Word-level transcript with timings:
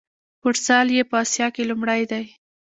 فوټسال 0.41 0.87
یې 0.95 1.03
په 1.09 1.15
اسیا 1.23 1.47
کې 1.55 1.63
لومړی 1.69 2.01
دی. 2.11 2.23